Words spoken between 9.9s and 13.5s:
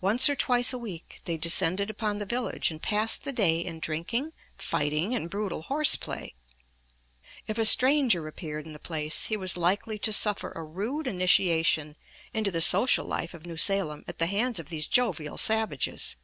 to suffer a rude initiation into the social life of